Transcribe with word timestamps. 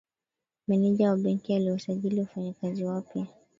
Meneja 0.67 1.09
wa 1.09 1.17
benki 1.17 1.55
aliwasajili 1.55 2.19
wafanyikazi 2.19 2.83
wapya 2.83 3.27